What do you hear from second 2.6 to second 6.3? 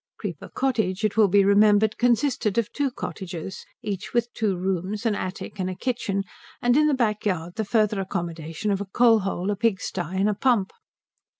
two cottages, each with two rooms, an attic, and a kitchen,